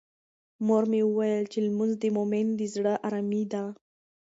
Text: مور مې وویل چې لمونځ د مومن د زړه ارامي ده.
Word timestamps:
مور 0.65 0.83
مې 0.91 1.01
وویل 1.05 1.43
چې 1.51 1.59
لمونځ 1.67 1.93
د 1.99 2.03
مومن 2.15 2.47
د 2.59 2.61
زړه 2.73 2.93
ارامي 3.07 3.43
ده. 3.51 3.63